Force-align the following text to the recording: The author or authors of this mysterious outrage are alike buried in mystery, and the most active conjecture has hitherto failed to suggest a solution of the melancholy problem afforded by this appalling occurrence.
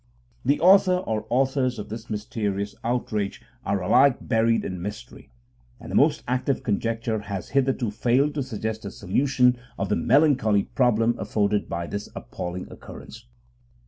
The 0.43 0.59
author 0.61 0.95
or 0.95 1.27
authors 1.29 1.77
of 1.77 1.89
this 1.89 2.09
mysterious 2.09 2.73
outrage 2.83 3.39
are 3.63 3.83
alike 3.83 4.17
buried 4.19 4.65
in 4.65 4.81
mystery, 4.81 5.29
and 5.79 5.91
the 5.91 5.95
most 5.95 6.23
active 6.27 6.63
conjecture 6.63 7.19
has 7.19 7.49
hitherto 7.49 7.91
failed 7.91 8.33
to 8.33 8.41
suggest 8.41 8.83
a 8.83 8.89
solution 8.89 9.59
of 9.77 9.89
the 9.89 9.95
melancholy 9.95 10.63
problem 10.63 11.13
afforded 11.19 11.69
by 11.69 11.85
this 11.85 12.09
appalling 12.15 12.67
occurrence. 12.71 13.27